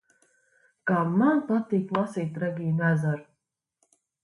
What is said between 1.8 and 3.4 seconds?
lasīt Regīnu Ezeru!